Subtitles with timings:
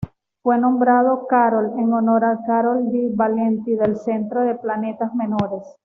[0.41, 3.11] Fue nombrado Carol en honor a Carol D.
[3.13, 5.61] Valenti, del Centro de Planetas Menores.